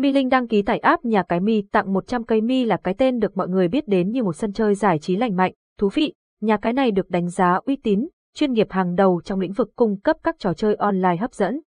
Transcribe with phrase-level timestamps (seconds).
[0.00, 2.94] Mi Linh đăng ký tải app nhà cái Mi tặng 100 cây Mi là cái
[2.94, 5.88] tên được mọi người biết đến như một sân chơi giải trí lành mạnh, thú
[5.94, 6.14] vị.
[6.40, 9.70] Nhà cái này được đánh giá uy tín, chuyên nghiệp hàng đầu trong lĩnh vực
[9.76, 11.60] cung cấp các trò chơi online hấp dẫn.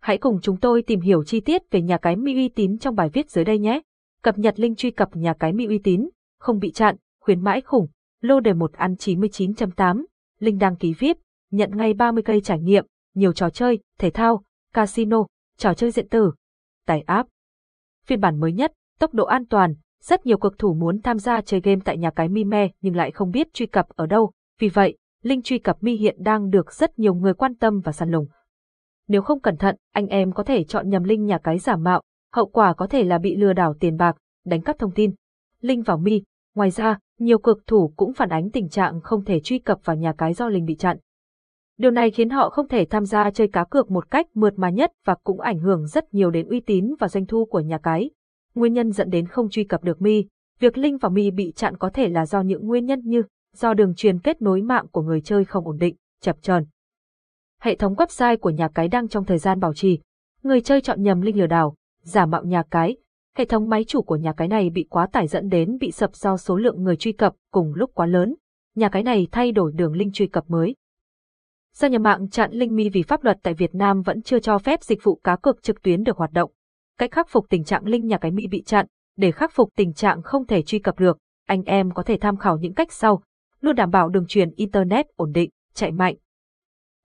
[0.00, 2.94] Hãy cùng chúng tôi tìm hiểu chi tiết về nhà cái Mi uy tín trong
[2.94, 3.80] bài viết dưới đây nhé.
[4.22, 6.08] Cập nhật link truy cập nhà cái Mi uy tín,
[6.38, 7.88] không bị chặn, khuyến mãi khủng,
[8.20, 10.04] lô đề 1 ăn 99.8,
[10.38, 11.16] link đăng ký VIP,
[11.50, 14.42] nhận ngay 30 cây trải nghiệm, nhiều trò chơi, thể thao,
[14.74, 15.26] casino,
[15.58, 16.32] trò chơi điện tử.
[16.86, 17.31] Tải app.
[18.12, 21.40] Phiên bản mới nhất, tốc độ an toàn, rất nhiều cực thủ muốn tham gia
[21.40, 24.68] chơi game tại nhà cái Mime nhưng lại không biết truy cập ở đâu, vì
[24.68, 28.10] vậy, link truy cập Mi hiện đang được rất nhiều người quan tâm và săn
[28.10, 28.26] lùng.
[29.08, 32.02] Nếu không cẩn thận, anh em có thể chọn nhầm link nhà cái giả mạo,
[32.32, 35.14] hậu quả có thể là bị lừa đảo tiền bạc, đánh cắp thông tin.
[35.60, 36.22] Link vào Mi.
[36.54, 39.96] Ngoài ra, nhiều cực thủ cũng phản ánh tình trạng không thể truy cập vào
[39.96, 40.98] nhà cái do link bị chặn.
[41.82, 44.70] Điều này khiến họ không thể tham gia chơi cá cược một cách mượt mà
[44.70, 47.78] nhất và cũng ảnh hưởng rất nhiều đến uy tín và doanh thu của nhà
[47.78, 48.10] cái.
[48.54, 50.24] Nguyên nhân dẫn đến không truy cập được Mi,
[50.60, 53.22] việc Linh và Mi bị chặn có thể là do những nguyên nhân như
[53.56, 56.64] do đường truyền kết nối mạng của người chơi không ổn định, chập chờn.
[57.60, 59.98] Hệ thống website của nhà cái đang trong thời gian bảo trì,
[60.42, 62.96] người chơi chọn nhầm link lừa đảo, giả mạo nhà cái.
[63.36, 66.16] Hệ thống máy chủ của nhà cái này bị quá tải dẫn đến bị sập
[66.16, 68.34] do số lượng người truy cập cùng lúc quá lớn.
[68.74, 70.74] Nhà cái này thay đổi đường link truy cập mới.
[71.74, 74.58] Do nhà mạng chặn linh mi vì pháp luật tại Việt Nam vẫn chưa cho
[74.58, 76.50] phép dịch vụ cá cược trực tuyến được hoạt động.
[76.98, 79.92] Cách khắc phục tình trạng linh nhà cái Mỹ bị chặn, để khắc phục tình
[79.92, 83.22] trạng không thể truy cập được, anh em có thể tham khảo những cách sau,
[83.60, 86.16] luôn đảm bảo đường truyền Internet ổn định, chạy mạnh.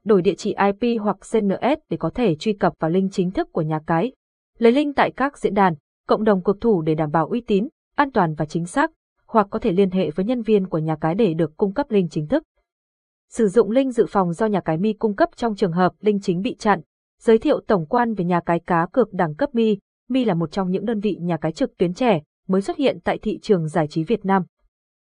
[0.04, 3.48] Đổi địa chỉ IP hoặc CNS để có thể truy cập vào link chính thức
[3.52, 4.12] của nhà cái.
[4.58, 5.74] Lấy link tại các diễn đàn,
[6.08, 8.92] cộng đồng cực thủ để đảm bảo uy tín, an toàn và chính xác,
[9.26, 11.92] hoặc có thể liên hệ với nhân viên của nhà cái để được cung cấp
[11.92, 12.44] link chính thức.
[13.30, 16.20] Sử dụng linh dự phòng do nhà cái Mi cung cấp trong trường hợp linh
[16.20, 16.82] chính bị chặn.
[17.20, 19.78] Giới thiệu tổng quan về nhà cái cá cược đẳng cấp Mi.
[20.10, 23.00] Mi là một trong những đơn vị nhà cái trực tuyến trẻ mới xuất hiện
[23.04, 24.44] tại thị trường giải trí Việt Nam.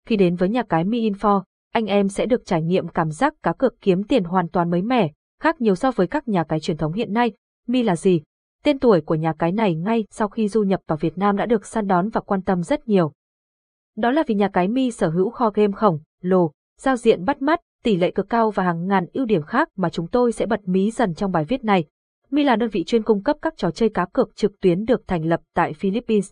[0.06, 3.34] Khi đến với nhà cái Mi Info, anh em sẽ được trải nghiệm cảm giác
[3.44, 6.60] cá cược kiếm tiền hoàn toàn mới mẻ, khác nhiều so với các nhà cái
[6.60, 7.32] truyền thống hiện nay.
[7.68, 8.22] Mi là gì?
[8.64, 11.46] Tên tuổi của nhà cái này ngay sau khi du nhập vào Việt Nam đã
[11.46, 13.14] được săn đón và quan tâm rất nhiều.
[13.96, 17.42] Đó là vì nhà cái Mi sở hữu kho game khổng, lồ, giao diện bắt
[17.42, 20.46] mắt, tỷ lệ cực cao và hàng ngàn ưu điểm khác mà chúng tôi sẽ
[20.46, 21.86] bật mí dần trong bài viết này.
[22.32, 25.08] Mi là đơn vị chuyên cung cấp các trò chơi cá cược trực tuyến được
[25.08, 26.32] thành lập tại Philippines.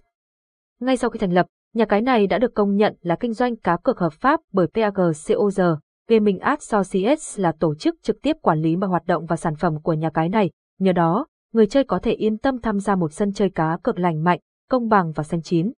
[0.79, 3.55] Ngay sau khi thành lập, nhà cái này đã được công nhận là kinh doanh
[3.55, 5.61] cá cược hợp pháp bởi PAGCOR.
[6.09, 9.81] Gaming Associates là tổ chức trực tiếp quản lý mọi hoạt động và sản phẩm
[9.81, 10.51] của nhà cái này.
[10.79, 13.99] Nhờ đó, người chơi có thể yên tâm tham gia một sân chơi cá cược
[13.99, 15.71] lành mạnh, công bằng và xanh chín.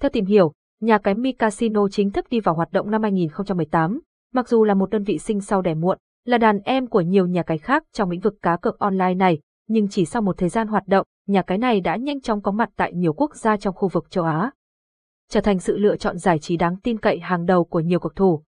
[0.00, 4.00] Theo tìm hiểu, nhà cái Mi Casino chính thức đi vào hoạt động năm 2018,
[4.34, 7.26] Mặc dù là một đơn vị sinh sau đẻ muộn, là đàn em của nhiều
[7.26, 10.48] nhà cái khác trong lĩnh vực cá cược online này, nhưng chỉ sau một thời
[10.48, 13.56] gian hoạt động, nhà cái này đã nhanh chóng có mặt tại nhiều quốc gia
[13.56, 14.50] trong khu vực châu Á.
[15.28, 18.16] Trở thành sự lựa chọn giải trí đáng tin cậy hàng đầu của nhiều cực
[18.16, 18.42] thủ.